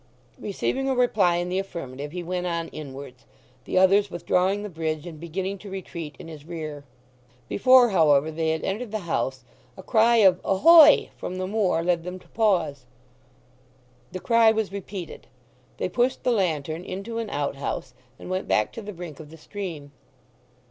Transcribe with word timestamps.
Receiving 0.39 0.89
a 0.89 0.95
reply 0.95 1.35
in 1.35 1.49
the 1.49 1.59
affirmative 1.59 2.11
he 2.11 2.23
went 2.23 2.47
on 2.47 2.69
inwards, 2.69 3.27
the 3.65 3.77
others 3.77 4.09
withdrawing 4.09 4.63
the 4.63 4.67
bridge 4.69 5.05
and 5.05 5.19
beginning 5.19 5.59
to 5.59 5.69
retreat 5.69 6.15
in 6.17 6.27
his 6.27 6.43
rear. 6.43 6.85
Before, 7.47 7.89
however, 7.89 8.31
they 8.31 8.49
had 8.49 8.63
entered 8.63 8.89
the 8.91 9.01
house 9.05 9.43
a 9.77 9.83
cry 9.83 10.15
of 10.15 10.41
"Ahoy" 10.43 11.11
from 11.15 11.37
the 11.37 11.45
moor 11.45 11.83
led 11.83 12.03
them 12.03 12.17
to 12.17 12.27
pause. 12.29 12.87
The 14.11 14.19
cry 14.19 14.51
was 14.51 14.71
repeated. 14.71 15.27
They 15.77 15.87
pushed 15.87 16.23
the 16.23 16.31
lantern 16.31 16.83
into 16.83 17.19
an 17.19 17.29
outhouse, 17.29 17.93
and 18.17 18.27
went 18.27 18.47
back 18.47 18.71
to 18.73 18.81
the 18.81 18.93
brink 18.93 19.19
of 19.19 19.29
the 19.29 19.37
stream. 19.37 19.91